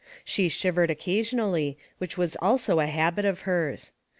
[0.23, 3.91] She shivered occasionally, which was also a habit of hers.